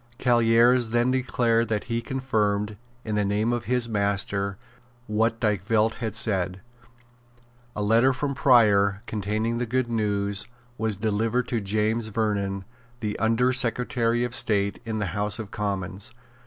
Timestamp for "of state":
14.23-14.79